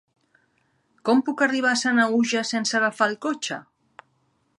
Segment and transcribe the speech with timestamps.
[1.09, 3.59] Com puc arribar a Sanaüja sense agafar el cotxe?